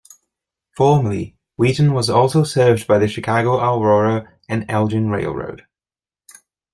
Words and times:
Formerly, 0.75 1.37
Wheaton 1.57 1.93
was 1.93 2.09
also 2.09 2.43
served 2.43 2.87
by 2.87 2.97
the 2.97 3.07
Chicago 3.07 3.57
Aurora 3.59 4.33
and 4.49 4.65
Elgin 4.67 5.11
Railroad. 5.11 5.67